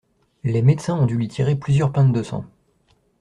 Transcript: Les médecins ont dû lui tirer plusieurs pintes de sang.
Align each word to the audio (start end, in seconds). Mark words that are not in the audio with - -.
Les 0.43 0.63
médecins 0.63 0.95
ont 0.95 1.05
dû 1.05 1.15
lui 1.15 1.27
tirer 1.27 1.55
plusieurs 1.55 1.91
pintes 1.91 2.11
de 2.11 2.23
sang. 2.23 2.43